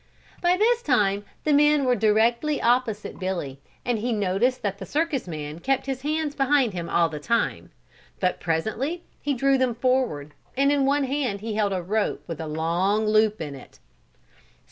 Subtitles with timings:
[0.41, 5.27] By this time the men were directly opposite Billy and he noticed that the circus
[5.27, 7.69] man kept his hands behind him all the time,
[8.19, 12.47] but presently he drew them forward and in one he held a rope with a
[12.47, 13.77] long loop in it.